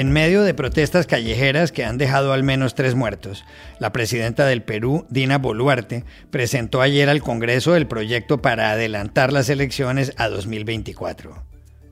En 0.00 0.12
medio 0.12 0.44
de 0.44 0.54
protestas 0.54 1.06
callejeras 1.06 1.72
que 1.72 1.84
han 1.84 1.98
dejado 1.98 2.32
al 2.32 2.42
menos 2.42 2.74
tres 2.74 2.94
muertos, 2.94 3.44
la 3.78 3.92
presidenta 3.92 4.46
del 4.46 4.62
Perú, 4.62 5.04
Dina 5.10 5.36
Boluarte, 5.36 6.06
presentó 6.30 6.80
ayer 6.80 7.10
al 7.10 7.20
Congreso 7.20 7.76
el 7.76 7.86
proyecto 7.86 8.40
para 8.40 8.70
adelantar 8.70 9.30
las 9.30 9.50
elecciones 9.50 10.14
a 10.16 10.30
2024. 10.30 11.44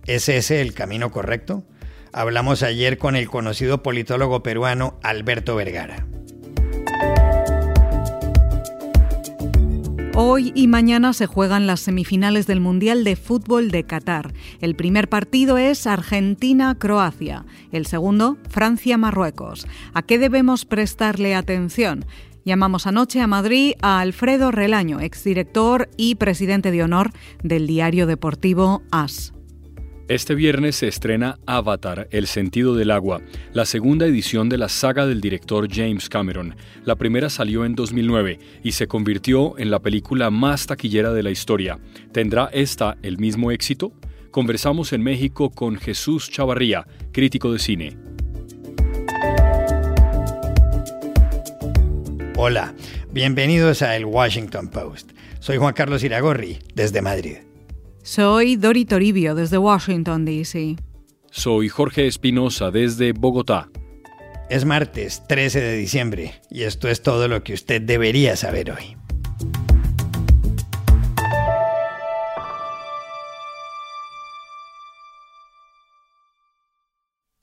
¿Es 0.06 0.30
ese 0.30 0.62
el 0.62 0.72
camino 0.72 1.10
correcto? 1.10 1.64
Hablamos 2.10 2.62
ayer 2.62 2.96
con 2.96 3.14
el 3.14 3.28
conocido 3.28 3.82
politólogo 3.82 4.42
peruano 4.42 4.98
Alberto 5.02 5.54
Vergara. 5.54 6.06
Hoy 10.20 10.50
y 10.56 10.66
mañana 10.66 11.12
se 11.12 11.26
juegan 11.26 11.68
las 11.68 11.78
semifinales 11.78 12.48
del 12.48 12.58
Mundial 12.58 13.04
de 13.04 13.14
Fútbol 13.14 13.70
de 13.70 13.84
Qatar. 13.84 14.34
El 14.60 14.74
primer 14.74 15.08
partido 15.08 15.58
es 15.58 15.86
Argentina-Croacia, 15.86 17.46
el 17.70 17.86
segundo 17.86 18.36
Francia-Marruecos. 18.48 19.68
¿A 19.94 20.02
qué 20.02 20.18
debemos 20.18 20.64
prestarle 20.64 21.36
atención? 21.36 22.04
Llamamos 22.44 22.88
anoche 22.88 23.20
a 23.20 23.28
Madrid 23.28 23.74
a 23.80 24.00
Alfredo 24.00 24.50
Relaño, 24.50 24.98
exdirector 24.98 25.88
y 25.96 26.16
presidente 26.16 26.72
de 26.72 26.82
honor 26.82 27.12
del 27.44 27.68
diario 27.68 28.08
deportivo 28.08 28.82
AS. 28.90 29.37
Este 30.08 30.34
viernes 30.34 30.76
se 30.76 30.88
estrena 30.88 31.38
Avatar, 31.44 32.08
El 32.10 32.26
sentido 32.28 32.74
del 32.74 32.92
agua, 32.92 33.20
la 33.52 33.66
segunda 33.66 34.06
edición 34.06 34.48
de 34.48 34.56
la 34.56 34.70
saga 34.70 35.04
del 35.04 35.20
director 35.20 35.68
James 35.70 36.08
Cameron. 36.08 36.56
La 36.86 36.96
primera 36.96 37.28
salió 37.28 37.66
en 37.66 37.74
2009 37.74 38.38
y 38.62 38.72
se 38.72 38.86
convirtió 38.86 39.58
en 39.58 39.70
la 39.70 39.80
película 39.80 40.30
más 40.30 40.66
taquillera 40.66 41.12
de 41.12 41.22
la 41.22 41.30
historia. 41.30 41.78
¿Tendrá 42.10 42.48
esta 42.54 42.96
el 43.02 43.18
mismo 43.18 43.50
éxito? 43.50 43.92
Conversamos 44.30 44.94
en 44.94 45.02
México 45.02 45.50
con 45.50 45.76
Jesús 45.76 46.30
Chavarría, 46.30 46.86
crítico 47.12 47.52
de 47.52 47.58
cine. 47.58 47.98
Hola, 52.34 52.72
bienvenidos 53.12 53.82
a 53.82 53.94
El 53.94 54.06
Washington 54.06 54.68
Post. 54.68 55.10
Soy 55.38 55.58
Juan 55.58 55.74
Carlos 55.74 56.02
Iragorri, 56.02 56.60
desde 56.74 57.02
Madrid. 57.02 57.47
Soy 58.10 58.56
Dori 58.56 58.86
Toribio 58.86 59.34
desde 59.34 59.58
Washington, 59.58 60.24
D.C. 60.24 60.76
Soy 61.30 61.68
Jorge 61.68 62.06
Espinosa 62.06 62.70
desde 62.70 63.12
Bogotá. 63.12 63.68
Es 64.48 64.64
martes 64.64 65.24
13 65.28 65.60
de 65.60 65.76
diciembre 65.76 66.40
y 66.48 66.62
esto 66.62 66.88
es 66.88 67.02
todo 67.02 67.28
lo 67.28 67.44
que 67.44 67.52
usted 67.52 67.82
debería 67.82 68.34
saber 68.34 68.70
hoy. 68.70 68.96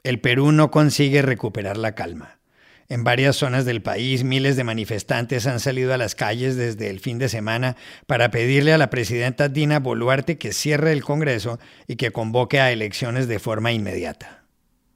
El 0.01 0.19
Perú 0.19 0.51
no 0.51 0.71
consigue 0.71 1.21
recuperar 1.21 1.77
la 1.77 1.93
calma. 1.93 2.39
En 2.87 3.03
varias 3.03 3.35
zonas 3.37 3.65
del 3.65 3.81
país, 3.81 4.23
miles 4.23 4.57
de 4.57 4.63
manifestantes 4.63 5.47
han 5.47 5.59
salido 5.59 5.93
a 5.93 5.97
las 5.97 6.13
calles 6.13 6.55
desde 6.55 6.91
el 6.91 6.99
fin 6.99 7.17
de 7.17 7.29
semana 7.29 7.75
para 8.05 8.29
pedirle 8.29 8.73
a 8.73 8.77
la 8.77 8.91
presidenta 8.91 9.49
Dina 9.49 9.79
Boluarte 9.79 10.37
que 10.37 10.53
cierre 10.53 10.91
el 10.91 11.03
Congreso 11.03 11.57
y 11.87 11.95
que 11.95 12.11
convoque 12.11 12.59
a 12.59 12.71
elecciones 12.71 13.27
de 13.27 13.39
forma 13.39 13.71
inmediata. 13.71 14.43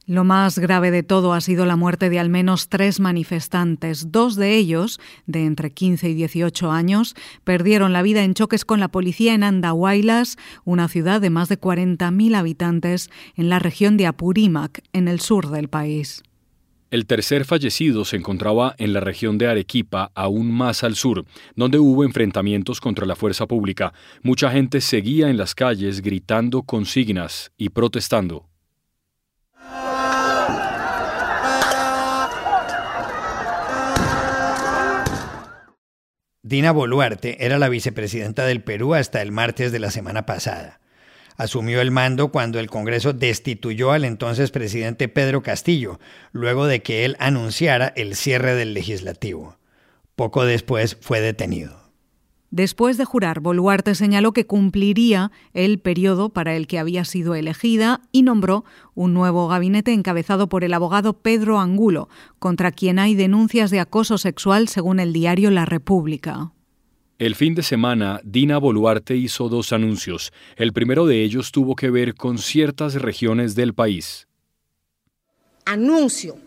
Lo 0.06 0.24
más 0.24 0.58
grave 0.58 0.90
de 0.90 1.04
todo 1.04 1.34
ha 1.34 1.42
sido 1.42 1.66
la 1.68 1.76
muerte 1.76 2.10
de 2.10 2.20
al 2.20 2.30
menos 2.30 2.70
tres 2.70 3.00
manifestantes. 3.00 4.12
Dos 4.12 4.36
de 4.36 4.56
ellos, 4.56 5.00
de 5.28 5.46
entre 5.46 5.70
15 5.72 6.10
y 6.10 6.14
18 6.16 6.72
años, 6.72 7.16
perdieron 7.44 7.94
la 7.94 8.02
vida 8.02 8.24
en 8.24 8.34
choques 8.34 8.66
con 8.66 8.80
la 8.80 8.88
policía 8.88 9.36
en 9.36 9.44
Andahuaylas, 9.44 10.38
una 10.64 10.88
ciudad 10.88 11.22
de 11.22 11.30
más 11.30 11.48
de 11.48 11.60
40.000 11.60 12.36
habitantes 12.36 13.10
en 13.36 13.50
la 13.50 13.60
región 13.60 13.98
de 13.98 14.08
Apurímac, 14.08 14.82
en 14.94 15.08
el 15.08 15.20
sur 15.20 15.52
del 15.52 15.70
país. 15.70 16.24
El 16.92 17.06
tercer 17.06 17.46
fallecido 17.46 18.04
se 18.04 18.16
encontraba 18.16 18.74
en 18.80 18.94
la 18.94 19.00
región 19.00 19.38
de 19.38 19.48
Arequipa, 19.48 20.12
aún 20.16 20.52
más 20.52 20.84
al 20.84 20.96
sur, 20.96 21.24
donde 21.56 21.78
hubo 21.78 22.04
enfrentamientos 22.04 22.82
contra 22.82 23.06
la 23.06 23.16
fuerza 23.16 23.46
pública. 23.46 23.94
Mucha 24.24 24.50
gente 24.50 24.82
seguía 24.82 25.30
en 25.30 25.38
las 25.38 25.54
calles 25.54 26.02
gritando 26.02 26.64
consignas 26.64 27.52
y 27.58 27.70
protestando. 27.70 28.48
Dina 36.42 36.72
Boluarte 36.72 37.46
era 37.46 37.60
la 37.60 37.70
vicepresidenta 37.70 38.48
del 38.48 38.64
Perú 38.64 38.96
hasta 38.96 39.22
el 39.22 39.32
martes 39.32 39.72
de 39.72 39.78
la 39.78 39.92
semana 39.92 40.26
pasada 40.26 40.80
asumió 41.40 41.80
el 41.80 41.90
mando 41.90 42.28
cuando 42.28 42.60
el 42.60 42.70
Congreso 42.70 43.14
destituyó 43.14 43.92
al 43.92 44.04
entonces 44.04 44.52
presidente 44.52 45.08
Pedro 45.08 45.42
Castillo, 45.42 45.98
luego 46.34 46.68
de 46.68 46.84
que 46.84 47.06
él 47.06 47.16
anunciara 47.18 47.94
el 47.96 48.16
cierre 48.16 48.56
del 48.56 48.74
legislativo. 48.74 49.58
Poco 50.16 50.44
después 50.44 50.98
fue 51.00 51.22
detenido. 51.22 51.80
Después 52.52 52.98
de 52.98 53.06
jurar, 53.06 53.40
Boluarte 53.40 53.96
señaló 53.96 54.34
que 54.34 54.48
cumpliría 54.48 55.32
el 55.54 55.80
periodo 55.80 56.30
para 56.30 56.56
el 56.56 56.68
que 56.68 56.78
había 56.78 57.06
sido 57.06 57.36
elegida 57.36 58.02
y 58.12 58.24
nombró 58.24 58.66
un 58.94 59.14
nuevo 59.14 59.48
gabinete 59.48 59.94
encabezado 59.94 60.50
por 60.50 60.66
el 60.66 60.74
abogado 60.74 61.14
Pedro 61.14 61.60
Angulo, 61.60 62.10
contra 62.40 62.74
quien 62.74 63.00
hay 63.00 63.16
denuncias 63.16 63.72
de 63.72 63.80
acoso 63.80 64.18
sexual 64.18 64.68
según 64.68 65.00
el 65.00 65.14
diario 65.14 65.52
La 65.52 65.66
República. 65.66 66.52
El 67.20 67.36
fin 67.36 67.54
de 67.54 67.64
semana, 67.64 68.22
Dina 68.24 68.58
Boluarte 68.60 69.14
hizo 69.14 69.50
dos 69.50 69.74
anuncios. 69.74 70.32
El 70.56 70.72
primero 70.72 71.06
de 71.06 71.22
ellos 71.22 71.52
tuvo 71.52 71.76
que 71.76 71.90
ver 71.90 72.16
con 72.16 72.38
ciertas 72.38 72.94
regiones 72.94 73.56
del 73.56 73.74
país. 73.74 74.26
Anuncio 75.66 76.38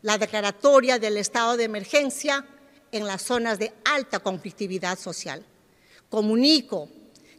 la 0.00 0.16
declaratoria 0.16 0.98
del 0.98 1.18
estado 1.18 1.58
de 1.58 1.64
emergencia 1.64 2.46
en 2.92 3.06
las 3.06 3.20
zonas 3.20 3.58
de 3.58 3.74
alta 3.84 4.20
conflictividad 4.20 4.98
social. 4.98 5.44
Comunico 6.08 6.88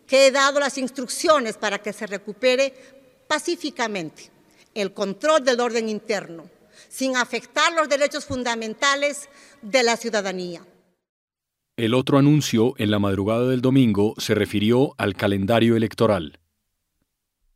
que 0.06 0.28
he 0.28 0.32
dado 0.32 0.60
las 0.60 0.78
instrucciones 0.78 1.58
para 1.58 1.80
que 1.80 1.94
se 1.94 2.06
recupere 2.06 2.76
pacíficamente 3.28 4.30
el 4.76 4.94
control 4.94 5.44
del 5.44 5.60
orden 5.62 5.90
interno, 5.90 6.48
sin 6.90 7.18
afectar 7.18 7.74
los 7.74 7.90
derechos 7.90 8.24
fundamentales 8.24 9.30
de 9.64 9.82
la 9.82 9.98
ciudadanía. 9.98 10.62
El 11.78 11.94
otro 11.94 12.18
anuncio 12.18 12.74
en 12.80 12.90
la 12.90 12.98
madrugada 12.98 13.48
del 13.48 13.62
domingo 13.62 14.16
se 14.18 14.34
refirió 14.34 14.96
al 14.98 15.14
calendario 15.14 15.76
electoral. 15.76 16.40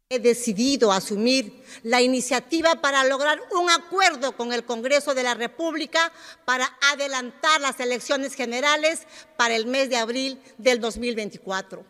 He 0.10 0.20
decidido 0.20 0.92
asumir 0.92 1.64
la 1.82 2.04
iniciativa 2.04 2.76
para 2.82 3.04
lograr 3.06 3.40
un 3.60 3.72
acuerdo 3.72 4.38
con 4.38 4.54
el 4.54 4.64
Congreso 4.64 5.16
de 5.16 5.24
la 5.24 5.34
República 5.34 6.14
para 6.46 6.70
adelantar 6.94 7.62
las 7.62 7.80
elecciones 7.80 8.36
generales 8.36 9.08
para 9.38 9.56
el 9.56 9.66
mes 9.66 9.90
de 9.90 9.98
abril 9.98 10.38
del 10.60 10.80
2024. 10.80 11.84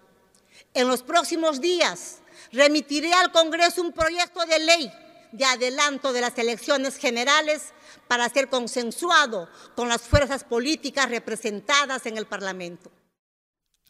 En 0.74 0.88
los 0.88 1.04
próximos 1.04 1.60
días 1.60 2.22
remitiré 2.54 3.12
al 3.12 3.34
Congreso 3.34 3.82
un 3.82 3.92
proyecto 3.92 4.40
de 4.46 4.60
ley 4.60 4.92
de 5.32 5.46
adelanto 5.46 6.14
de 6.14 6.22
las 6.22 6.38
elecciones 6.38 6.98
generales 6.98 7.74
para 8.08 8.28
ser 8.30 8.50
consensuado 8.50 9.50
con 9.76 9.90
las 9.90 10.02
fuerzas 10.02 10.44
políticas 10.44 11.10
representadas 11.10 12.06
en 12.06 12.18
el 12.18 12.26
Parlamento. 12.26 12.92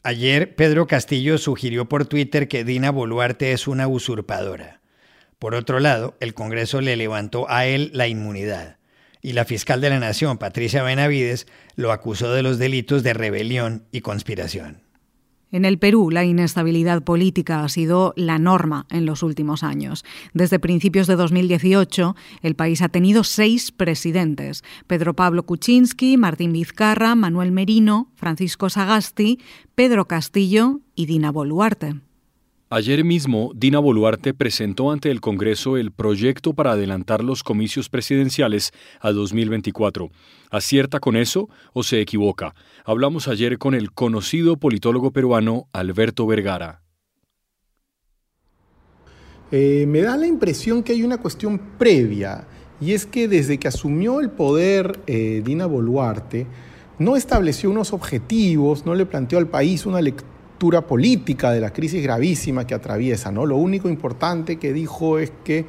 Ayer, 0.02 0.56
Pedro 0.56 0.86
Castillo 0.86 1.38
sugirió 1.38 1.88
por 1.88 2.06
Twitter 2.06 2.48
que 2.48 2.64
Dina 2.64 2.90
Boluarte 2.90 3.52
es 3.52 3.68
una 3.68 3.86
usurpadora. 3.86 4.80
Por 5.38 5.54
otro 5.54 5.80
lado, 5.80 6.16
el 6.20 6.34
Congreso 6.34 6.80
le 6.80 6.96
levantó 6.96 7.48
a 7.48 7.66
él 7.66 7.90
la 7.94 8.08
inmunidad 8.08 8.78
y 9.22 9.32
la 9.32 9.44
fiscal 9.44 9.80
de 9.80 9.88
la 9.88 10.00
Nación, 10.00 10.36
Patricia 10.36 10.82
Benavides, 10.82 11.46
lo 11.76 11.92
acusó 11.92 12.32
de 12.32 12.42
los 12.42 12.58
delitos 12.58 13.04
de 13.04 13.14
rebelión 13.14 13.86
y 13.92 14.00
conspiración. 14.00 14.82
En 15.52 15.66
el 15.66 15.78
Perú, 15.78 16.10
la 16.10 16.24
inestabilidad 16.24 17.02
política 17.02 17.62
ha 17.62 17.68
sido 17.68 18.14
la 18.16 18.38
norma 18.38 18.86
en 18.90 19.04
los 19.04 19.22
últimos 19.22 19.62
años. 19.62 20.02
Desde 20.32 20.58
principios 20.58 21.06
de 21.06 21.16
2018, 21.16 22.16
el 22.40 22.54
país 22.54 22.80
ha 22.80 22.88
tenido 22.88 23.22
seis 23.22 23.70
presidentes: 23.70 24.64
Pedro 24.86 25.14
Pablo 25.14 25.44
Kuczynski, 25.44 26.16
Martín 26.16 26.54
Vizcarra, 26.54 27.14
Manuel 27.14 27.52
Merino, 27.52 28.10
Francisco 28.14 28.70
Sagasti, 28.70 29.40
Pedro 29.74 30.08
Castillo 30.08 30.80
y 30.94 31.04
Dina 31.04 31.30
Boluarte. 31.30 32.00
Ayer 32.74 33.04
mismo, 33.04 33.52
Dina 33.54 33.80
Boluarte 33.80 34.32
presentó 34.32 34.92
ante 34.92 35.10
el 35.10 35.20
Congreso 35.20 35.76
el 35.76 35.92
proyecto 35.92 36.54
para 36.54 36.72
adelantar 36.72 37.22
los 37.22 37.42
comicios 37.42 37.90
presidenciales 37.90 38.72
a 38.98 39.12
2024. 39.12 40.08
¿Acierta 40.50 40.98
con 40.98 41.16
eso 41.16 41.50
o 41.74 41.82
se 41.82 42.00
equivoca? 42.00 42.54
Hablamos 42.86 43.28
ayer 43.28 43.58
con 43.58 43.74
el 43.74 43.92
conocido 43.92 44.56
politólogo 44.56 45.10
peruano 45.10 45.68
Alberto 45.74 46.26
Vergara. 46.26 46.80
Eh, 49.50 49.84
me 49.86 50.00
da 50.00 50.16
la 50.16 50.26
impresión 50.26 50.82
que 50.82 50.92
hay 50.92 51.02
una 51.02 51.18
cuestión 51.18 51.58
previa, 51.76 52.48
y 52.80 52.94
es 52.94 53.04
que 53.04 53.28
desde 53.28 53.58
que 53.58 53.68
asumió 53.68 54.18
el 54.18 54.30
poder 54.30 54.98
Dina 55.04 55.66
Boluarte, 55.66 56.46
no 56.98 57.16
estableció 57.16 57.70
unos 57.70 57.92
objetivos, 57.92 58.86
no 58.86 58.94
le 58.94 59.04
planteó 59.04 59.38
al 59.38 59.48
país 59.48 59.84
una 59.84 60.00
lectura 60.00 60.31
política 60.70 61.50
de 61.50 61.60
la 61.60 61.72
crisis 61.72 62.02
gravísima 62.02 62.66
que 62.66 62.74
atraviesa. 62.74 63.32
¿no? 63.32 63.46
Lo 63.46 63.56
único 63.56 63.88
importante 63.88 64.58
que 64.58 64.72
dijo 64.72 65.18
es 65.18 65.32
que 65.44 65.66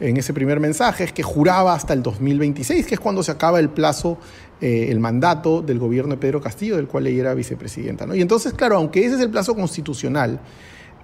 en 0.00 0.16
ese 0.16 0.32
primer 0.32 0.60
mensaje 0.60 1.04
es 1.04 1.12
que 1.12 1.22
juraba 1.22 1.74
hasta 1.74 1.92
el 1.92 2.02
2026, 2.02 2.86
que 2.86 2.94
es 2.94 3.00
cuando 3.00 3.22
se 3.22 3.32
acaba 3.32 3.58
el 3.58 3.70
plazo, 3.70 4.18
eh, 4.60 4.88
el 4.90 5.00
mandato 5.00 5.62
del 5.62 5.78
gobierno 5.78 6.14
de 6.14 6.18
Pedro 6.18 6.40
Castillo, 6.40 6.76
del 6.76 6.86
cual 6.86 7.06
ella 7.06 7.20
era 7.20 7.34
vicepresidenta. 7.34 8.06
¿no? 8.06 8.14
Y 8.14 8.20
entonces, 8.20 8.52
claro, 8.52 8.76
aunque 8.76 9.04
ese 9.04 9.16
es 9.16 9.20
el 9.22 9.30
plazo 9.30 9.54
constitucional, 9.54 10.40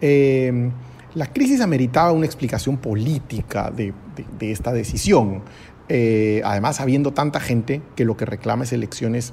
eh, 0.00 0.70
la 1.14 1.32
crisis 1.32 1.60
ameritaba 1.60 2.12
una 2.12 2.26
explicación 2.26 2.76
política 2.76 3.70
de, 3.70 3.94
esta 4.40 4.72
decisión, 4.72 5.42
eh, 5.88 6.42
además 6.44 6.80
habiendo 6.80 7.12
tanta 7.12 7.40
gente 7.40 7.82
que 7.96 8.04
lo 8.04 8.16
que 8.16 8.26
reclama 8.26 8.64
es 8.64 8.72
elecciones 8.72 9.32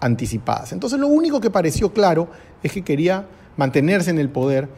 anticipadas. 0.00 0.72
Entonces 0.72 0.98
lo 0.98 1.08
único 1.08 1.40
que 1.40 1.50
pareció 1.50 1.92
claro 1.92 2.28
es 2.62 2.72
que 2.72 2.82
quería 2.82 3.26
mantenerse 3.56 4.10
en 4.10 4.18
el 4.18 4.28
poder 4.28 4.68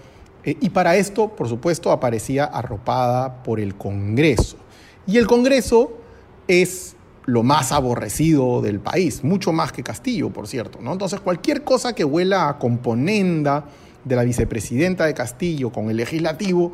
eh, 0.44 0.56
y 0.61 0.70
para 0.70 0.96
esto, 0.96 1.28
por 1.28 1.49
supuesto, 1.49 1.93
aparecía 1.93 2.44
arropada 2.44 3.43
por 3.43 3.61
el 3.61 3.75
Congreso. 3.76 4.56
Y 5.06 5.19
el 5.19 5.26
Congreso 5.26 5.93
es 6.49 6.96
lo 7.26 7.43
más 7.43 7.72
aborrecido 7.72 8.61
del 8.62 8.81
país, 8.81 9.22
mucho 9.22 9.52
más 9.52 9.72
que 9.72 9.82
Castillo, 9.82 10.31
por 10.31 10.49
cierto. 10.49 10.78
¿no? 10.81 10.93
Entonces, 10.93 11.20
cualquier 11.20 11.62
cosa 11.62 11.94
que 11.94 12.05
huela 12.05 12.49
a 12.49 12.58
componenda 12.58 13.66
de 14.05 14.16
la 14.16 14.25
vicepresidenta 14.25 15.05
de 15.05 15.14
Castillo 15.14 15.70
con 15.70 15.90
el 15.90 15.96
legislativo 15.96 16.73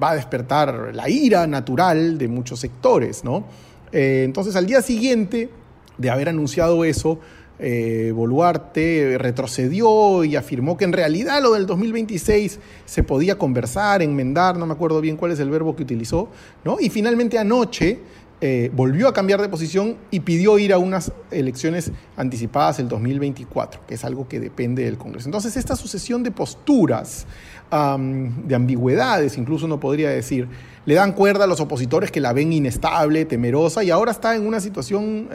va 0.00 0.10
a 0.10 0.14
despertar 0.14 0.94
la 0.94 1.08
ira 1.08 1.46
natural 1.46 2.18
de 2.18 2.28
muchos 2.28 2.60
sectores. 2.60 3.24
¿no? 3.24 3.44
Eh, 3.92 4.22
entonces, 4.24 4.54
al 4.56 4.66
día 4.66 4.80
siguiente 4.80 5.50
de 5.98 6.10
haber 6.10 6.28
anunciado 6.28 6.84
eso, 6.84 7.18
eh, 7.58 8.12
Boluarte 8.14 9.16
retrocedió 9.18 10.22
y 10.24 10.36
afirmó 10.36 10.76
que 10.76 10.84
en 10.84 10.92
realidad 10.92 11.42
lo 11.42 11.52
del 11.52 11.66
2026 11.66 12.60
se 12.84 13.02
podía 13.02 13.36
conversar, 13.36 14.00
enmendar, 14.02 14.56
no 14.56 14.66
me 14.66 14.74
acuerdo 14.74 15.00
bien 15.00 15.16
cuál 15.16 15.32
es 15.32 15.40
el 15.40 15.50
verbo 15.50 15.74
que 15.74 15.82
utilizó, 15.82 16.28
¿no? 16.64 16.76
Y 16.80 16.88
finalmente 16.88 17.38
anoche 17.38 17.98
eh, 18.40 18.70
volvió 18.72 19.08
a 19.08 19.12
cambiar 19.12 19.42
de 19.42 19.48
posición 19.48 19.96
y 20.12 20.20
pidió 20.20 20.60
ir 20.60 20.72
a 20.72 20.78
unas 20.78 21.10
elecciones 21.32 21.90
anticipadas 22.16 22.78
el 22.78 22.88
2024, 22.88 23.80
que 23.88 23.94
es 23.94 24.04
algo 24.04 24.28
que 24.28 24.38
depende 24.38 24.84
del 24.84 24.96
Congreso. 24.96 25.26
Entonces, 25.26 25.56
esta 25.56 25.74
sucesión 25.74 26.22
de 26.22 26.30
posturas, 26.30 27.26
de 27.70 28.54
ambigüedades, 28.54 29.36
incluso 29.36 29.66
uno 29.66 29.80
podría 29.80 30.08
decir, 30.10 30.48
le 30.86 30.94
dan 30.94 31.12
cuerda 31.12 31.44
a 31.44 31.46
los 31.48 31.60
opositores 31.60 32.12
que 32.12 32.20
la 32.20 32.32
ven 32.32 32.52
inestable, 32.52 33.24
temerosa, 33.24 33.82
y 33.82 33.90
ahora 33.90 34.12
está 34.12 34.36
en 34.36 34.46
una 34.46 34.60
situación 34.60 35.28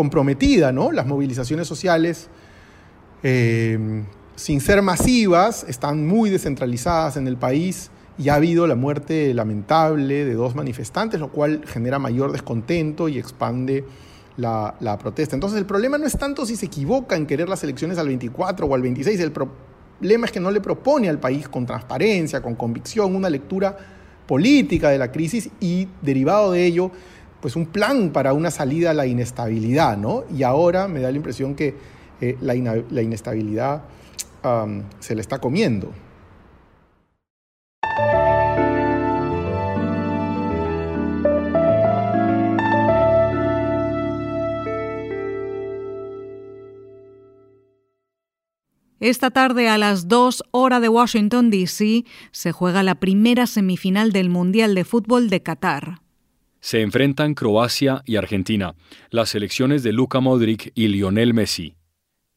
comprometida, 0.00 0.72
¿no? 0.72 0.92
Las 0.92 1.06
movilizaciones 1.06 1.68
sociales, 1.68 2.28
eh, 3.22 4.02
sin 4.34 4.62
ser 4.62 4.80
masivas, 4.80 5.66
están 5.68 6.06
muy 6.06 6.30
descentralizadas 6.30 7.18
en 7.18 7.28
el 7.28 7.36
país 7.36 7.90
y 8.16 8.30
ha 8.30 8.36
habido 8.36 8.66
la 8.66 8.76
muerte 8.76 9.34
lamentable 9.34 10.24
de 10.24 10.32
dos 10.32 10.54
manifestantes, 10.54 11.20
lo 11.20 11.30
cual 11.30 11.66
genera 11.66 11.98
mayor 11.98 12.32
descontento 12.32 13.10
y 13.10 13.18
expande 13.18 13.84
la, 14.38 14.74
la, 14.80 14.96
protesta. 14.96 15.36
Entonces 15.36 15.58
el 15.58 15.66
problema 15.66 15.98
no 15.98 16.06
es 16.06 16.16
tanto 16.16 16.46
si 16.46 16.56
se 16.56 16.64
equivoca 16.64 17.14
en 17.14 17.26
querer 17.26 17.50
las 17.50 17.62
elecciones 17.62 17.98
al 17.98 18.06
24 18.06 18.64
o 18.64 18.74
al 18.74 18.80
26, 18.80 19.20
el 19.20 19.32
problema 19.32 20.24
es 20.24 20.32
que 20.32 20.40
no 20.40 20.50
le 20.50 20.62
propone 20.62 21.10
al 21.10 21.20
país 21.20 21.46
con 21.46 21.66
transparencia, 21.66 22.40
con 22.40 22.54
convicción, 22.54 23.14
una 23.14 23.28
lectura 23.28 23.76
política 24.26 24.88
de 24.88 24.96
la 24.96 25.12
crisis 25.12 25.50
y 25.60 25.88
derivado 26.00 26.52
de 26.52 26.64
ello 26.64 26.90
pues 27.40 27.56
un 27.56 27.66
plan 27.66 28.10
para 28.10 28.32
una 28.32 28.50
salida 28.50 28.90
a 28.90 28.94
la 28.94 29.06
inestabilidad, 29.06 29.96
¿no? 29.96 30.24
Y 30.34 30.42
ahora 30.42 30.88
me 30.88 31.00
da 31.00 31.10
la 31.10 31.16
impresión 31.16 31.54
que 31.54 31.74
eh, 32.20 32.36
la, 32.40 32.54
inestabilidad 32.54 33.82
se 35.00 35.14
le 35.14 35.20
está 35.20 35.38
comiendo. 35.38 35.92
Esta 49.00 49.30
tarde 49.30 49.70
a 49.70 49.78
las 49.78 50.08
2 50.08 50.44
horas 50.50 50.82
de 50.82 50.90
Washington, 50.90 51.48
D.C., 51.50 52.04
se 52.32 52.52
juega 52.52 52.82
la 52.82 52.96
primera 52.96 53.46
semifinal 53.46 54.12
del 54.12 54.28
Mundial 54.28 54.74
de 54.74 54.84
Fútbol 54.84 55.30
de 55.30 55.42
Qatar. 55.42 56.02
Se 56.60 56.82
enfrentan 56.82 57.34
Croacia 57.34 58.02
y 58.04 58.16
Argentina, 58.16 58.74
las 59.10 59.30
selecciones 59.30 59.82
de 59.82 59.92
Luka 59.92 60.20
Modric 60.20 60.72
y 60.74 60.88
Lionel 60.88 61.34
Messi. 61.34 61.76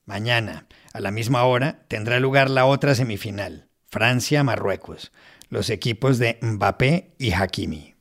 Mañana, 0.06 0.68
a 0.94 1.00
la 1.00 1.12
misma 1.12 1.44
hora, 1.44 1.86
tendrá 1.88 2.20
lugar 2.20 2.50
la 2.50 2.66
otra 2.66 2.96
semifinal, 2.96 3.70
Francia-Marruecos, 3.88 5.12
los 5.50 5.70
equipos 5.70 6.20
de 6.20 6.40
Mbappé 6.42 7.16
y 7.18 7.32
Hakimi. 7.32 7.94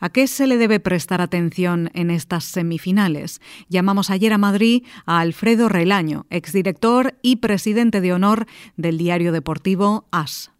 ¿A 0.00 0.10
qué 0.10 0.28
se 0.28 0.46
le 0.46 0.58
debe 0.58 0.78
prestar 0.78 1.20
atención 1.20 1.90
en 1.92 2.10
estas 2.10 2.44
semifinales? 2.44 3.40
Llamamos 3.68 4.10
ayer 4.10 4.32
a 4.32 4.38
Madrid 4.38 4.84
a 5.06 5.20
Alfredo 5.20 5.68
Relaño, 5.68 6.26
exdirector 6.30 7.14
y 7.20 7.36
presidente 7.36 8.00
de 8.00 8.12
honor 8.12 8.46
del 8.76 8.96
diario 8.96 9.32
deportivo 9.32 10.06
AS. 10.12 10.52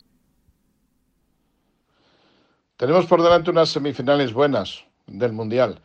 Tenemos 2.77 3.07
por 3.07 3.23
delante 3.23 3.51
unas 3.51 3.69
semifinales 3.69 4.33
buenas, 4.33 4.85
del 5.09 5.33
Mundial. 5.33 5.81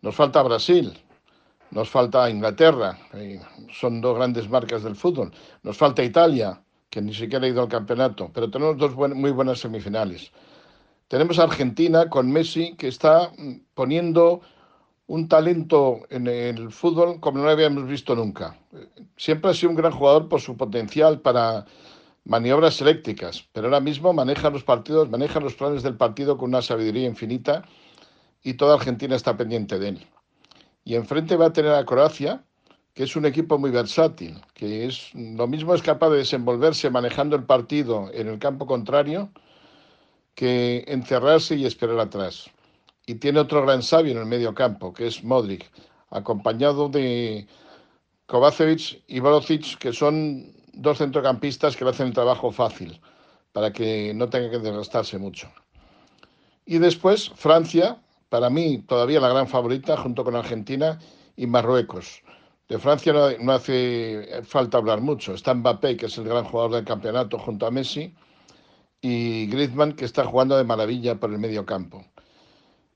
Nos 0.00 0.14
falta 0.14 0.42
Brasil, 0.42 0.92
nos 1.70 1.88
falta 1.88 2.28
Inglaterra, 2.28 2.98
son 3.72 4.00
dos 4.00 4.16
grandes 4.16 4.48
marcas 4.48 4.82
del 4.82 4.96
fútbol. 4.96 5.32
Nos 5.62 5.76
falta 5.76 6.02
Italia, 6.02 6.60
que 6.90 7.00
ni 7.00 7.14
siquiera 7.14 7.46
ha 7.46 7.48
ido 7.48 7.62
al 7.62 7.68
campeonato, 7.68 8.30
pero 8.32 8.50
tenemos 8.50 8.76
dos 8.76 8.94
muy 8.96 9.30
buenas 9.30 9.60
semifinales. 9.60 10.32
Tenemos 11.08 11.38
Argentina 11.38 12.08
con 12.08 12.32
Messi, 12.32 12.74
que 12.76 12.88
está 12.88 13.30
mm, 13.36 13.74
poniendo 13.74 14.40
un 15.06 15.28
talento 15.28 16.00
en 16.10 16.26
el 16.26 16.70
fútbol 16.70 17.20
como 17.20 17.38
no 17.38 17.44
lo 17.44 17.50
habíamos 17.50 17.86
visto 17.86 18.14
nunca. 18.14 18.56
Siempre 19.16 19.50
ha 19.50 19.54
sido 19.54 19.70
un 19.70 19.76
gran 19.76 19.92
jugador 19.92 20.28
por 20.28 20.40
su 20.40 20.56
potencial 20.56 21.20
para 21.20 21.66
maniobras 22.24 22.80
eléctricas, 22.80 23.46
pero 23.52 23.66
ahora 23.66 23.80
mismo 23.80 24.12
maneja 24.12 24.48
los 24.50 24.64
partidos, 24.64 25.10
maneja 25.10 25.40
los 25.40 25.54
planes 25.54 25.82
del 25.82 25.96
partido 25.96 26.38
con 26.38 26.50
una 26.50 26.62
sabiduría 26.62 27.06
infinita 27.06 27.62
y 28.42 28.54
toda 28.54 28.74
Argentina 28.74 29.16
está 29.16 29.36
pendiente 29.36 29.78
de 29.78 29.90
él. 29.90 30.06
Y 30.84 30.94
enfrente 30.94 31.36
va 31.36 31.46
a 31.46 31.52
tener 31.52 31.72
a 31.72 31.84
Croacia, 31.84 32.44
que 32.94 33.04
es 33.04 33.16
un 33.16 33.24
equipo 33.24 33.58
muy 33.58 33.70
versátil, 33.70 34.40
que 34.54 34.86
es 34.86 35.14
lo 35.14 35.46
mismo 35.46 35.74
es 35.74 35.82
capaz 35.82 36.10
de 36.10 36.18
desenvolverse 36.18 36.90
manejando 36.90 37.36
el 37.36 37.44
partido 37.44 38.10
en 38.12 38.28
el 38.28 38.38
campo 38.38 38.66
contrario 38.66 39.30
que 40.34 40.84
encerrarse 40.88 41.56
y 41.56 41.66
esperar 41.66 41.98
atrás. 42.00 42.50
Y 43.06 43.16
tiene 43.16 43.40
otro 43.40 43.62
gran 43.62 43.82
sabio 43.82 44.12
en 44.12 44.18
el 44.18 44.26
medio 44.26 44.54
campo, 44.54 44.92
que 44.92 45.06
es 45.06 45.24
Modric, 45.24 45.70
acompañado 46.10 46.88
de 46.88 47.46
Kovacevic 48.26 49.02
y 49.06 49.20
Brozic, 49.20 49.78
que 49.78 49.92
son 49.92 50.52
dos 50.72 50.98
centrocampistas 50.98 51.76
que 51.76 51.84
le 51.84 51.90
hacen 51.90 52.08
el 52.08 52.14
trabajo 52.14 52.50
fácil, 52.50 53.00
para 53.52 53.72
que 53.72 54.12
no 54.14 54.28
tenga 54.28 54.50
que 54.50 54.58
desgastarse 54.58 55.18
mucho. 55.18 55.50
Y 56.64 56.78
después 56.78 57.30
Francia, 57.34 58.00
para 58.32 58.48
mí 58.48 58.78
todavía 58.78 59.20
la 59.20 59.28
gran 59.28 59.46
favorita 59.46 59.94
junto 59.94 60.24
con 60.24 60.34
Argentina 60.34 60.98
y 61.36 61.46
Marruecos. 61.46 62.22
De 62.66 62.78
Francia 62.78 63.12
no, 63.12 63.52
hace 63.52 64.42
falta 64.44 64.78
hablar 64.78 65.02
mucho. 65.02 65.34
Está 65.34 65.52
Mbappé, 65.52 65.98
que 65.98 66.06
es 66.06 66.16
el 66.16 66.24
gran 66.24 66.44
jugador 66.44 66.72
del 66.76 66.86
campeonato 66.86 67.38
junto 67.38 67.66
a 67.66 67.70
Messi, 67.70 68.14
y 69.02 69.48
Griezmann, 69.48 69.92
que 69.92 70.06
está 70.06 70.24
jugando 70.24 70.56
de 70.56 70.64
maravilla 70.64 71.20
por 71.20 71.30
el 71.30 71.38
medio 71.38 71.66
campo. 71.66 72.06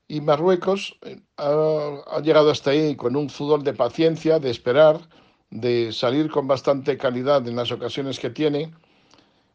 Y 0.07 0.21
Marruecos 0.21 0.97
eh, 1.03 1.21
ha, 1.37 1.97
ha 2.07 2.19
llegado 2.21 2.49
hasta 2.49 2.71
ahí 2.71 2.95
con 2.95 3.15
un 3.15 3.29
fútbol 3.29 3.63
de 3.63 3.73
paciencia, 3.73 4.39
de 4.39 4.49
esperar, 4.49 5.07
de 5.51 5.93
salir 5.93 6.31
con 6.31 6.47
bastante 6.47 6.97
calidad 6.97 7.47
en 7.47 7.57
las 7.57 7.71
ocasiones 7.71 8.19
que 8.19 8.31
tiene 8.31 8.71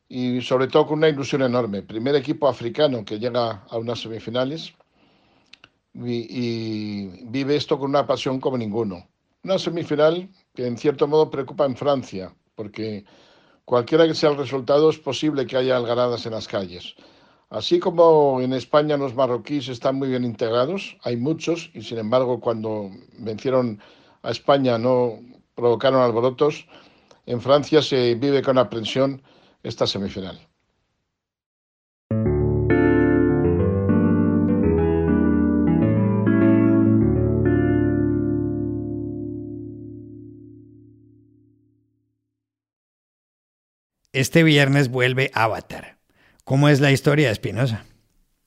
y 0.09 0.43
sobre 0.43 0.69
todo 0.69 0.87
con 0.87 0.99
una 0.99 1.09
ilusión 1.09 1.43
enorme. 1.43 1.83
Primer 1.83 2.15
equipo 2.15 2.47
africano 2.47 3.05
que 3.05 3.19
llega 3.19 3.65
a 3.69 3.79
unas 3.79 3.99
semifinales 4.01 4.75
y, 5.95 7.07
vive 7.27 7.57
esto 7.57 7.79
con 7.79 7.91
una 7.91 8.07
pasión 8.07 8.41
como 8.41 8.59
ninguno. 8.59 9.07
Una 9.45 9.59
semifinal 9.59 10.29
que 10.55 10.67
en 10.67 10.77
cierto 10.79 11.07
modo 11.09 11.31
preocupa 11.31 11.65
en 11.67 11.77
Francia, 11.77 12.35
porque 12.55 13.05
cualquiera 13.65 14.07
que 14.07 14.15
sea 14.15 14.31
el 14.31 14.39
resultado 14.39 14.91
es 14.91 14.99
posible 14.99 15.47
que 15.47 15.57
haya 15.57 15.77
algaradas 15.77 16.27
en 16.27 16.33
las 16.33 16.49
calles. 16.49 16.95
Así 17.51 17.79
como 17.79 18.41
en 18.41 18.55
España 18.55 18.97
los 18.97 19.15
marroquíes 19.15 19.69
están 19.69 19.97
muy 19.97 20.09
bien 20.09 20.25
integrados, 20.25 20.97
hay 21.03 21.17
muchos, 21.17 21.71
y 21.75 21.83
sin 21.83 21.99
embargo 21.99 22.41
cuando 22.41 22.91
vencieron 23.19 23.81
a 24.23 24.31
España 24.31 24.79
no 24.79 25.19
provocaron 25.55 26.01
alborotos, 26.01 26.67
en 27.27 27.41
Francia 27.41 27.83
se 27.83 28.15
vive 28.15 28.43
con 28.43 28.57
aprensión 28.57 29.23
esta 29.63 29.87
semifinal. 29.87 30.41
Este 44.13 44.43
viernes 44.43 44.89
vuelve 44.89 45.31
Avatar. 45.35 45.97
¿Cómo 46.45 46.69
es 46.69 46.81
la 46.81 46.93
historia, 46.93 47.31
Espinosa? 47.31 47.85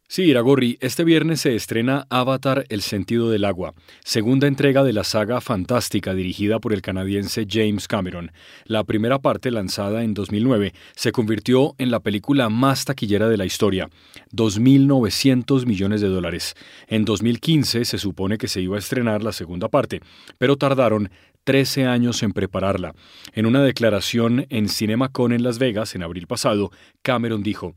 Sí, 0.07 0.21
Iragorri, 0.25 0.77
este 0.81 1.03
viernes 1.03 1.41
se 1.41 1.55
estrena 1.55 2.05
Avatar 2.11 2.65
El 2.69 2.83
sentido 2.83 3.31
del 3.31 3.43
agua, 3.43 3.73
segunda 4.03 4.45
entrega 4.45 4.83
de 4.83 4.93
la 4.93 5.03
saga 5.03 5.41
fantástica 5.41 6.13
dirigida 6.13 6.59
por 6.59 6.73
el 6.73 6.83
canadiense 6.83 7.47
James 7.49 7.87
Cameron. 7.87 8.31
La 8.65 8.83
primera 8.83 9.17
parte, 9.17 9.49
lanzada 9.49 10.03
en 10.03 10.13
2009, 10.13 10.73
se 10.95 11.11
convirtió 11.11 11.73
en 11.79 11.89
la 11.89 12.01
película 12.01 12.49
más 12.49 12.85
taquillera 12.85 13.27
de 13.29 13.37
la 13.37 13.45
historia, 13.45 13.89
2.900 14.31 15.65
millones 15.65 16.01
de 16.01 16.09
dólares. 16.09 16.53
En 16.87 17.03
2015 17.03 17.83
se 17.83 17.97
supone 17.97 18.37
que 18.37 18.47
se 18.47 18.61
iba 18.61 18.75
a 18.75 18.79
estrenar 18.79 19.23
la 19.23 19.31
segunda 19.31 19.69
parte, 19.69 20.01
pero 20.37 20.55
tardaron 20.55 21.09
13 21.45 21.87
años 21.87 22.21
en 22.21 22.31
prepararla. 22.31 22.93
En 23.33 23.47
una 23.47 23.63
declaración 23.63 24.45
en 24.51 24.69
CinemaCon 24.69 25.33
en 25.33 25.41
Las 25.41 25.57
Vegas 25.57 25.95
en 25.95 26.03
abril 26.03 26.27
pasado, 26.27 26.69
Cameron 27.01 27.41
dijo, 27.41 27.73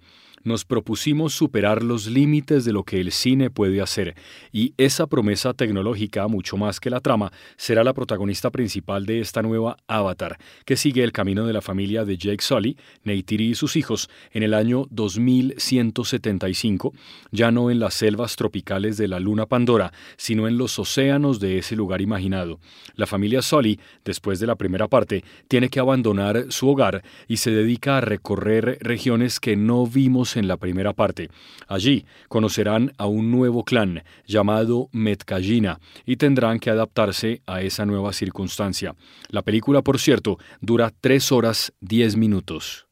nos 0.48 0.64
propusimos 0.64 1.34
superar 1.34 1.82
los 1.82 2.06
límites 2.06 2.64
de 2.64 2.72
lo 2.72 2.82
que 2.82 3.00
el 3.00 3.12
cine 3.12 3.50
puede 3.50 3.80
hacer, 3.80 4.16
y 4.52 4.74
esa 4.76 5.06
promesa 5.06 5.54
tecnológica, 5.54 6.26
mucho 6.26 6.56
más 6.56 6.80
que 6.80 6.90
la 6.90 7.00
trama, 7.00 7.32
será 7.56 7.84
la 7.84 7.94
protagonista 7.94 8.50
principal 8.50 9.06
de 9.06 9.20
esta 9.20 9.42
nueva 9.42 9.76
Avatar, 9.86 10.38
que 10.64 10.76
sigue 10.76 11.04
el 11.04 11.12
camino 11.12 11.46
de 11.46 11.52
la 11.52 11.60
familia 11.60 12.04
de 12.04 12.16
Jake 12.16 12.42
Sully, 12.42 12.76
Neytiri 13.04 13.50
y 13.50 13.54
sus 13.54 13.76
hijos, 13.76 14.10
en 14.32 14.42
el 14.42 14.54
año 14.54 14.86
2175, 14.90 16.92
ya 17.30 17.50
no 17.50 17.70
en 17.70 17.78
las 17.78 17.94
selvas 17.94 18.36
tropicales 18.36 18.96
de 18.96 19.08
la 19.08 19.20
luna 19.20 19.46
Pandora, 19.46 19.92
sino 20.16 20.48
en 20.48 20.58
los 20.58 20.78
océanos 20.78 21.40
de 21.40 21.58
ese 21.58 21.76
lugar 21.76 22.00
imaginado. 22.00 22.58
La 22.94 23.06
familia 23.06 23.42
Sully, 23.42 23.78
después 24.04 24.40
de 24.40 24.46
la 24.46 24.56
primera 24.56 24.88
parte, 24.88 25.24
tiene 25.46 25.68
que 25.68 25.80
abandonar 25.80 26.46
su 26.48 26.68
hogar 26.68 27.02
y 27.26 27.36
se 27.36 27.50
dedica 27.50 27.98
a 27.98 28.00
recorrer 28.00 28.78
regiones 28.80 29.40
que 29.40 29.56
no 29.56 29.86
vimos 29.86 30.36
en 30.38 30.48
la 30.48 30.56
primera 30.56 30.92
parte. 30.92 31.28
Allí 31.66 32.06
conocerán 32.28 32.92
a 32.98 33.06
un 33.06 33.30
nuevo 33.30 33.64
clan 33.64 34.02
llamado 34.26 34.88
Metkajina 34.92 35.80
y 36.06 36.16
tendrán 36.16 36.58
que 36.58 36.70
adaptarse 36.70 37.42
a 37.46 37.62
esa 37.62 37.84
nueva 37.84 38.12
circunstancia. 38.12 38.94
La 39.28 39.42
película, 39.42 39.82
por 39.82 39.98
cierto, 39.98 40.38
dura 40.60 40.92
3 41.00 41.32
horas 41.32 41.72
10 41.80 42.16
minutos. 42.16 42.88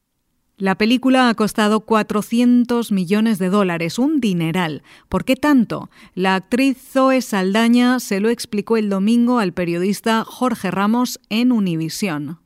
La 0.58 0.74
película 0.76 1.28
ha 1.28 1.34
costado 1.34 1.80
400 1.80 2.90
millones 2.90 3.38
de 3.38 3.50
dólares, 3.50 3.98
un 3.98 4.20
dineral. 4.20 4.82
¿Por 5.10 5.26
qué 5.26 5.36
tanto? 5.36 5.90
La 6.14 6.34
actriz 6.34 6.78
Zoe 6.78 7.20
Saldaña 7.20 8.00
se 8.00 8.20
lo 8.20 8.30
explicó 8.30 8.78
el 8.78 8.88
domingo 8.88 9.38
al 9.38 9.52
periodista 9.52 10.24
Jorge 10.24 10.70
Ramos 10.70 11.20
en 11.28 11.52
Univisión. 11.52 12.38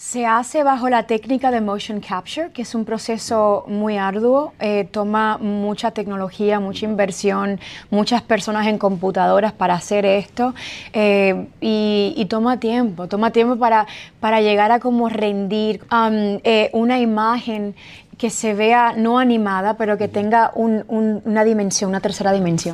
Se 0.00 0.26
hace 0.26 0.62
bajo 0.62 0.88
la 0.88 1.08
técnica 1.08 1.50
de 1.50 1.60
motion 1.60 1.98
capture, 2.00 2.52
que 2.52 2.62
es 2.62 2.76
un 2.76 2.84
proceso 2.84 3.64
muy 3.66 3.96
arduo, 3.96 4.54
eh, 4.60 4.84
toma 4.88 5.38
mucha 5.38 5.90
tecnología, 5.90 6.60
mucha 6.60 6.86
inversión, 6.86 7.58
muchas 7.90 8.22
personas 8.22 8.68
en 8.68 8.78
computadoras 8.78 9.52
para 9.52 9.74
hacer 9.74 10.06
esto 10.06 10.54
eh, 10.92 11.48
y, 11.60 12.24
toma 12.30 12.60
tiempo, 12.60 13.08
toma 13.08 13.32
tiempo 13.32 13.58
para, 13.58 13.88
para 14.20 14.40
llegar 14.40 14.70
a 14.70 14.78
como 14.78 15.08
rendir 15.08 15.80
um, 15.90 16.38
eh, 16.44 16.70
una 16.74 17.00
imagen 17.00 17.74
que 18.16 18.30
se 18.30 18.54
vea 18.54 18.94
no 18.96 19.18
animada, 19.18 19.76
pero 19.76 19.98
que 19.98 20.06
tenga 20.06 20.52
una 20.54 21.42
dimensión, 21.42 21.90
una 21.90 22.00
tercera 22.00 22.30
dimensión. 22.30 22.72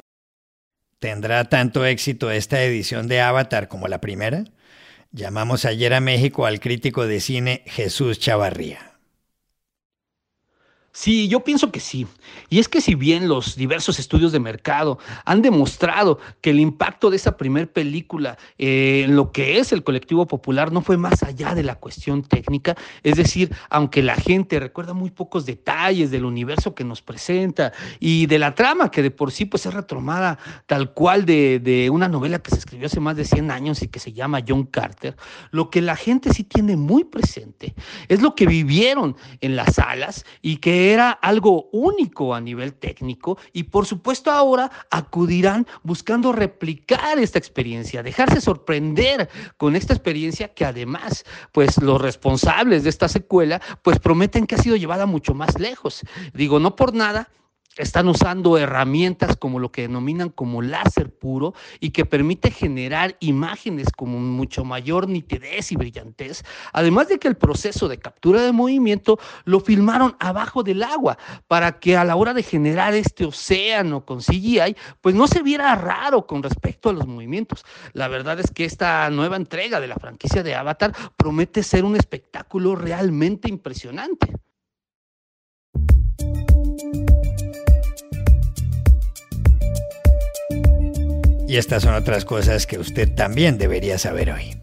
¿Tendrá 0.98 1.44
tanto 1.44 1.86
éxito 1.86 2.30
esta 2.30 2.60
edición 2.60 3.08
de 3.08 3.22
Avatar 3.22 3.68
como 3.68 3.88
la 3.88 3.98
primera? 3.98 4.44
Llamamos 5.16 5.64
ayer 5.64 5.94
a 5.94 6.00
México 6.00 6.44
al 6.44 6.58
crítico 6.58 7.06
de 7.06 7.20
cine 7.20 7.62
Jesús 7.66 8.18
Chavarría. 8.18 8.93
Sí, 10.96 11.26
yo 11.26 11.40
pienso 11.40 11.72
que 11.72 11.80
sí. 11.80 12.06
Y 12.48 12.60
es 12.60 12.68
que 12.68 12.80
si 12.80 12.94
bien 12.94 13.26
los 13.26 13.56
diversos 13.56 13.98
estudios 13.98 14.30
de 14.30 14.38
mercado 14.38 15.00
han 15.24 15.42
demostrado 15.42 16.20
que 16.40 16.50
el 16.50 16.60
impacto 16.60 17.10
de 17.10 17.16
esa 17.16 17.36
primer 17.36 17.72
película 17.72 18.38
eh, 18.58 19.02
en 19.04 19.16
lo 19.16 19.32
que 19.32 19.58
es 19.58 19.72
el 19.72 19.82
colectivo 19.82 20.28
popular 20.28 20.70
no 20.70 20.82
fue 20.82 20.96
más 20.96 21.24
allá 21.24 21.52
de 21.56 21.64
la 21.64 21.74
cuestión 21.74 22.22
técnica, 22.22 22.76
es 23.02 23.16
decir, 23.16 23.52
aunque 23.70 24.04
la 24.04 24.14
gente 24.14 24.60
recuerda 24.60 24.94
muy 24.94 25.10
pocos 25.10 25.46
detalles 25.46 26.12
del 26.12 26.24
universo 26.24 26.76
que 26.76 26.84
nos 26.84 27.02
presenta 27.02 27.72
y 27.98 28.26
de 28.26 28.38
la 28.38 28.54
trama 28.54 28.92
que 28.92 29.02
de 29.02 29.10
por 29.10 29.32
sí 29.32 29.46
pues 29.46 29.66
es 29.66 29.74
retomada 29.74 30.38
tal 30.66 30.92
cual 30.92 31.26
de, 31.26 31.58
de 31.58 31.90
una 31.90 32.06
novela 32.06 32.38
que 32.38 32.52
se 32.52 32.58
escribió 32.58 32.86
hace 32.86 33.00
más 33.00 33.16
de 33.16 33.24
100 33.24 33.50
años 33.50 33.82
y 33.82 33.88
que 33.88 33.98
se 33.98 34.12
llama 34.12 34.44
John 34.46 34.66
Carter, 34.66 35.16
lo 35.50 35.70
que 35.70 35.82
la 35.82 35.96
gente 35.96 36.32
sí 36.32 36.44
tiene 36.44 36.76
muy 36.76 37.02
presente 37.02 37.74
es 38.06 38.22
lo 38.22 38.36
que 38.36 38.46
vivieron 38.46 39.16
en 39.40 39.56
las 39.56 39.74
salas 39.74 40.24
y 40.40 40.58
que 40.58 40.83
era 40.92 41.10
algo 41.10 41.68
único 41.72 42.34
a 42.34 42.40
nivel 42.40 42.74
técnico 42.74 43.38
y 43.52 43.64
por 43.64 43.86
supuesto 43.86 44.30
ahora 44.30 44.70
acudirán 44.90 45.66
buscando 45.82 46.32
replicar 46.32 47.18
esta 47.18 47.38
experiencia, 47.38 48.02
dejarse 48.02 48.40
sorprender 48.40 49.28
con 49.56 49.76
esta 49.76 49.94
experiencia 49.94 50.52
que 50.54 50.64
además 50.64 51.24
pues 51.52 51.78
los 51.78 52.00
responsables 52.00 52.84
de 52.84 52.90
esta 52.90 53.08
secuela 53.08 53.60
pues 53.82 53.98
prometen 53.98 54.46
que 54.46 54.56
ha 54.56 54.58
sido 54.58 54.76
llevada 54.76 55.06
mucho 55.06 55.34
más 55.34 55.58
lejos. 55.58 56.00
Digo, 56.32 56.58
no 56.58 56.76
por 56.76 56.94
nada 56.94 57.30
están 57.76 58.08
usando 58.08 58.56
herramientas 58.58 59.36
como 59.36 59.58
lo 59.58 59.72
que 59.72 59.82
denominan 59.82 60.30
como 60.30 60.62
láser 60.62 61.10
puro 61.10 61.54
y 61.80 61.90
que 61.90 62.04
permite 62.04 62.50
generar 62.50 63.16
imágenes 63.20 63.88
como 63.90 64.18
mucho 64.18 64.64
mayor 64.64 65.08
nitidez 65.08 65.72
y 65.72 65.76
brillantez, 65.76 66.44
además 66.72 67.08
de 67.08 67.18
que 67.18 67.28
el 67.28 67.36
proceso 67.36 67.88
de 67.88 67.98
captura 67.98 68.42
de 68.42 68.52
movimiento 68.52 69.18
lo 69.44 69.60
filmaron 69.60 70.16
abajo 70.20 70.62
del 70.62 70.82
agua 70.82 71.18
para 71.48 71.78
que 71.78 71.96
a 71.96 72.04
la 72.04 72.16
hora 72.16 72.34
de 72.34 72.42
generar 72.42 72.94
este 72.94 73.24
océano 73.24 74.04
con 74.04 74.20
CGI, 74.20 74.76
pues 75.00 75.14
no 75.14 75.26
se 75.26 75.42
viera 75.42 75.74
raro 75.74 76.26
con 76.26 76.42
respecto 76.42 76.90
a 76.90 76.92
los 76.92 77.06
movimientos. 77.06 77.64
La 77.92 78.08
verdad 78.08 78.38
es 78.40 78.50
que 78.50 78.64
esta 78.64 79.08
nueva 79.10 79.36
entrega 79.36 79.80
de 79.80 79.88
la 79.88 79.96
franquicia 79.96 80.42
de 80.42 80.54
Avatar 80.54 80.92
promete 81.16 81.62
ser 81.62 81.84
un 81.84 81.96
espectáculo 81.96 82.76
realmente 82.76 83.48
impresionante. 83.48 84.32
Y 91.54 91.56
estas 91.56 91.84
son 91.84 91.94
otras 91.94 92.24
cosas 92.24 92.66
que 92.66 92.80
usted 92.80 93.08
también 93.14 93.58
debería 93.58 93.96
saber 93.96 94.32
hoy. 94.32 94.56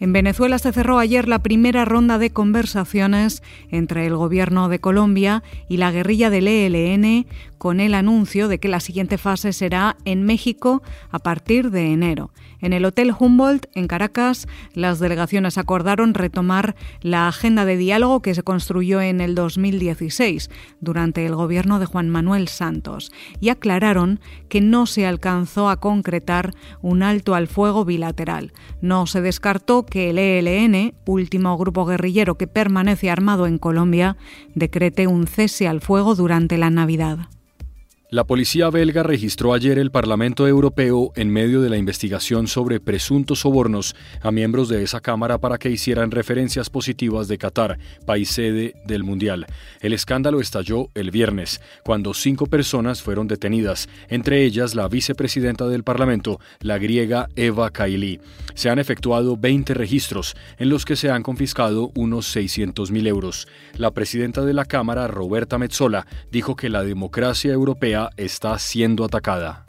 En 0.00 0.14
Venezuela 0.14 0.58
se 0.58 0.72
cerró 0.72 0.98
ayer 0.98 1.28
la 1.28 1.40
primera 1.40 1.84
ronda 1.84 2.16
de 2.16 2.30
conversaciones 2.30 3.42
entre 3.70 4.06
el 4.06 4.16
gobierno 4.16 4.70
de 4.70 4.78
Colombia 4.78 5.42
y 5.68 5.76
la 5.76 5.92
guerrilla 5.92 6.30
del 6.30 6.48
ELN 6.48 7.26
con 7.62 7.78
el 7.78 7.94
anuncio 7.94 8.48
de 8.48 8.58
que 8.58 8.66
la 8.66 8.80
siguiente 8.80 9.18
fase 9.18 9.52
será 9.52 9.96
en 10.04 10.24
México 10.24 10.82
a 11.12 11.20
partir 11.20 11.70
de 11.70 11.92
enero. 11.92 12.32
En 12.60 12.72
el 12.72 12.84
Hotel 12.84 13.14
Humboldt, 13.16 13.66
en 13.76 13.86
Caracas, 13.86 14.48
las 14.74 14.98
delegaciones 14.98 15.58
acordaron 15.58 16.14
retomar 16.14 16.74
la 17.02 17.28
agenda 17.28 17.64
de 17.64 17.76
diálogo 17.76 18.20
que 18.20 18.34
se 18.34 18.42
construyó 18.42 19.00
en 19.00 19.20
el 19.20 19.36
2016 19.36 20.50
durante 20.80 21.24
el 21.24 21.36
gobierno 21.36 21.78
de 21.78 21.86
Juan 21.86 22.08
Manuel 22.08 22.48
Santos 22.48 23.12
y 23.38 23.50
aclararon 23.50 24.18
que 24.48 24.60
no 24.60 24.86
se 24.86 25.06
alcanzó 25.06 25.70
a 25.70 25.78
concretar 25.78 26.54
un 26.80 27.04
alto 27.04 27.36
al 27.36 27.46
fuego 27.46 27.84
bilateral. 27.84 28.52
No 28.80 29.06
se 29.06 29.20
descartó 29.20 29.86
que 29.86 30.10
el 30.10 30.18
ELN, 30.18 30.94
último 31.06 31.56
grupo 31.56 31.86
guerrillero 31.86 32.36
que 32.36 32.48
permanece 32.48 33.08
armado 33.08 33.46
en 33.46 33.58
Colombia, 33.58 34.16
decrete 34.56 35.06
un 35.06 35.28
cese 35.28 35.68
al 35.68 35.80
fuego 35.80 36.16
durante 36.16 36.58
la 36.58 36.68
Navidad. 36.68 37.28
La 38.12 38.24
policía 38.24 38.68
belga 38.68 39.02
registró 39.02 39.54
ayer 39.54 39.78
el 39.78 39.90
Parlamento 39.90 40.46
Europeo 40.46 41.12
en 41.16 41.30
medio 41.30 41.62
de 41.62 41.70
la 41.70 41.78
investigación 41.78 42.46
sobre 42.46 42.78
presuntos 42.78 43.38
sobornos 43.38 43.96
a 44.20 44.30
miembros 44.30 44.68
de 44.68 44.82
esa 44.82 45.00
Cámara 45.00 45.38
para 45.38 45.56
que 45.56 45.70
hicieran 45.70 46.10
referencias 46.10 46.68
positivas 46.68 47.26
de 47.26 47.38
Qatar, 47.38 47.78
país 48.04 48.28
sede 48.28 48.74
del 48.84 49.02
Mundial. 49.02 49.46
El 49.80 49.94
escándalo 49.94 50.40
estalló 50.40 50.90
el 50.94 51.10
viernes, 51.10 51.62
cuando 51.84 52.12
cinco 52.12 52.44
personas 52.44 53.00
fueron 53.00 53.28
detenidas, 53.28 53.88
entre 54.10 54.44
ellas 54.44 54.74
la 54.74 54.88
vicepresidenta 54.88 55.66
del 55.66 55.82
Parlamento, 55.82 56.38
la 56.60 56.76
griega 56.76 57.30
Eva 57.34 57.70
Kaili. 57.70 58.20
Se 58.52 58.68
han 58.68 58.78
efectuado 58.78 59.38
20 59.38 59.72
registros, 59.72 60.36
en 60.58 60.68
los 60.68 60.84
que 60.84 60.96
se 60.96 61.10
han 61.10 61.22
confiscado 61.22 61.90
unos 61.94 62.26
600 62.26 62.90
mil 62.90 63.06
euros. 63.06 63.48
La 63.78 63.92
presidenta 63.92 64.44
de 64.44 64.52
la 64.52 64.66
Cámara, 64.66 65.08
Roberta 65.08 65.56
Metzola, 65.56 66.06
dijo 66.30 66.56
que 66.56 66.68
la 66.68 66.84
democracia 66.84 67.50
europea 67.50 68.01
está 68.16 68.58
siendo 68.58 69.04
atacada. 69.04 69.64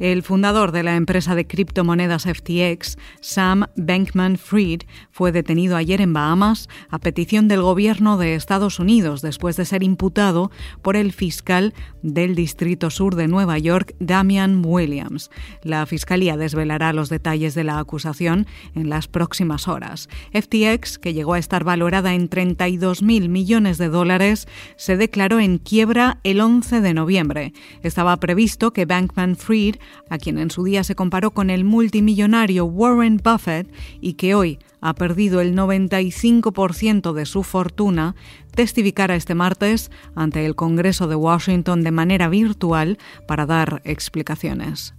El 0.00 0.24
fundador 0.24 0.72
de 0.72 0.82
la 0.82 0.96
empresa 0.96 1.36
de 1.36 1.46
criptomonedas 1.46 2.24
FTX, 2.24 2.98
Sam 3.20 3.66
Bankman 3.76 4.38
Fried, 4.38 4.82
fue 5.12 5.30
detenido 5.30 5.76
ayer 5.76 6.00
en 6.00 6.12
Bahamas 6.12 6.68
a 6.90 6.98
petición 6.98 7.46
del 7.46 7.62
gobierno 7.62 8.18
de 8.18 8.34
Estados 8.34 8.80
Unidos 8.80 9.22
después 9.22 9.56
de 9.56 9.64
ser 9.64 9.84
imputado 9.84 10.50
por 10.82 10.96
el 10.96 11.12
fiscal 11.12 11.74
del 12.02 12.34
Distrito 12.34 12.90
Sur 12.90 13.14
de 13.14 13.28
Nueva 13.28 13.56
York, 13.58 13.94
Damian 14.00 14.64
Williams. 14.66 15.30
La 15.62 15.86
fiscalía 15.86 16.36
desvelará 16.36 16.92
los 16.92 17.08
detalles 17.08 17.54
de 17.54 17.62
la 17.62 17.78
acusación 17.78 18.48
en 18.74 18.90
las 18.90 19.06
próximas 19.06 19.68
horas. 19.68 20.08
FTX, 20.32 20.98
que 20.98 21.14
llegó 21.14 21.34
a 21.34 21.38
estar 21.38 21.62
valorada 21.62 22.14
en 22.14 22.28
32.000 22.28 23.28
millones 23.28 23.78
de 23.78 23.88
dólares, 23.88 24.48
se 24.76 24.96
declaró 24.96 25.38
en 25.38 25.58
quiebra 25.58 26.18
el 26.24 26.40
11 26.40 26.80
de 26.80 26.94
noviembre. 26.94 27.52
Estaba 27.84 28.16
previsto 28.16 28.72
que 28.72 28.86
Bankman 28.86 29.36
Fried 29.36 29.76
a 30.08 30.18
quien 30.18 30.38
en 30.38 30.50
su 30.50 30.64
día 30.64 30.84
se 30.84 30.94
comparó 30.94 31.32
con 31.32 31.50
el 31.50 31.64
multimillonario 31.64 32.64
Warren 32.64 33.20
Buffett 33.22 33.68
y 34.00 34.14
que 34.14 34.34
hoy 34.34 34.58
ha 34.80 34.94
perdido 34.94 35.40
el 35.40 35.54
95% 35.56 37.12
de 37.12 37.26
su 37.26 37.42
fortuna, 37.42 38.14
testificara 38.54 39.16
este 39.16 39.34
martes 39.34 39.90
ante 40.14 40.44
el 40.44 40.54
Congreso 40.54 41.08
de 41.08 41.16
Washington 41.16 41.82
de 41.82 41.90
manera 41.90 42.28
virtual 42.28 42.98
para 43.26 43.46
dar 43.46 43.80
explicaciones. 43.84 44.94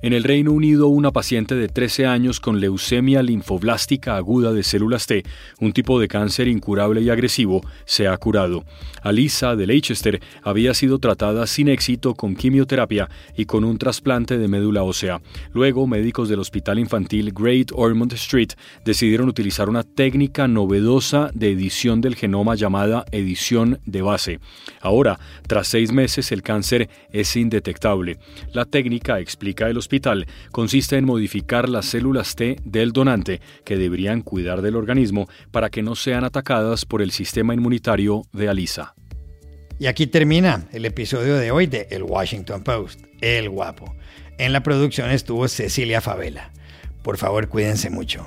En 0.00 0.12
el 0.12 0.22
Reino 0.22 0.52
Unido, 0.52 0.86
una 0.86 1.10
paciente 1.10 1.56
de 1.56 1.66
13 1.66 2.06
años 2.06 2.38
con 2.38 2.60
leucemia 2.60 3.20
linfoblástica 3.20 4.14
aguda 4.14 4.52
de 4.52 4.62
células 4.62 5.08
T, 5.08 5.24
un 5.58 5.72
tipo 5.72 5.98
de 5.98 6.06
cáncer 6.06 6.46
incurable 6.46 7.00
y 7.00 7.10
agresivo, 7.10 7.62
se 7.84 8.06
ha 8.06 8.16
curado. 8.16 8.62
Alisa 9.02 9.56
de 9.56 9.66
Leicester 9.66 10.20
había 10.44 10.72
sido 10.72 11.00
tratada 11.00 11.48
sin 11.48 11.66
éxito 11.66 12.14
con 12.14 12.36
quimioterapia 12.36 13.08
y 13.36 13.46
con 13.46 13.64
un 13.64 13.76
trasplante 13.76 14.38
de 14.38 14.46
médula 14.46 14.84
ósea. 14.84 15.20
Luego, 15.52 15.88
médicos 15.88 16.28
del 16.28 16.38
Hospital 16.38 16.78
Infantil 16.78 17.32
Great 17.32 17.72
Ormond 17.74 18.12
Street 18.12 18.50
decidieron 18.84 19.28
utilizar 19.28 19.68
una 19.68 19.82
técnica 19.82 20.46
novedosa 20.46 21.32
de 21.34 21.50
edición 21.50 22.00
del 22.00 22.14
genoma 22.14 22.54
llamada 22.54 23.04
edición 23.10 23.80
de 23.84 24.02
base. 24.02 24.38
Ahora, 24.80 25.18
tras 25.48 25.66
seis 25.66 25.90
meses, 25.90 26.30
el 26.30 26.42
cáncer 26.42 26.88
es 27.10 27.34
indetectable. 27.34 28.18
La 28.52 28.64
técnica, 28.64 29.18
explica 29.18 29.68
el 29.68 29.76
consiste 30.52 30.96
en 30.96 31.04
modificar 31.04 31.68
las 31.68 31.86
células 31.86 32.34
T 32.34 32.56
del 32.64 32.92
donante 32.92 33.40
que 33.64 33.76
deberían 33.76 34.22
cuidar 34.22 34.62
del 34.62 34.76
organismo 34.76 35.28
para 35.50 35.70
que 35.70 35.82
no 35.82 35.94
sean 35.94 36.24
atacadas 36.24 36.84
por 36.84 37.02
el 37.02 37.10
sistema 37.10 37.54
inmunitario 37.54 38.22
de 38.32 38.48
Alisa. 38.48 38.94
Y 39.78 39.86
aquí 39.86 40.06
termina 40.06 40.66
el 40.72 40.84
episodio 40.84 41.36
de 41.36 41.50
hoy 41.50 41.66
de 41.66 41.86
El 41.90 42.02
Washington 42.02 42.64
Post, 42.64 43.00
El 43.20 43.48
Guapo. 43.48 43.94
En 44.38 44.52
la 44.52 44.62
producción 44.62 45.10
estuvo 45.10 45.46
Cecilia 45.48 46.00
Favela. 46.00 46.52
Por 47.02 47.16
favor, 47.16 47.48
cuídense 47.48 47.88
mucho. 47.88 48.26